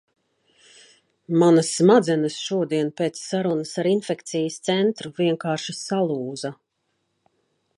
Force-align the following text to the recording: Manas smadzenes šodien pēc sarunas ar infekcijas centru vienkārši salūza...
Manas 1.41 1.67
smadzenes 1.79 2.37
šodien 2.45 2.89
pēc 3.01 3.21
sarunas 3.27 3.75
ar 3.83 3.91
infekcijas 3.91 4.57
centru 4.71 5.13
vienkārši 5.21 5.77
salūza... 5.83 6.53